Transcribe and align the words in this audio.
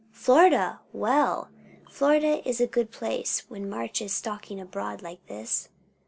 "Florida! 0.11 0.79
Well, 0.93 1.49
Florida 1.91 2.41
is 2.49 2.59
a 2.59 2.65
good 2.65 2.89
place, 2.89 3.43
when 3.49 3.69
March 3.69 4.01
is 4.01 4.11
stalking 4.11 4.59
abroad 4.59 5.03
like 5.03 5.23
this. 5.27 5.69